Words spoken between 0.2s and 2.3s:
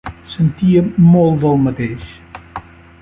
Sentia molt del mateix.